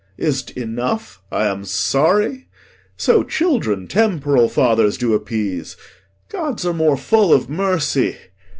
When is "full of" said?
6.97-7.51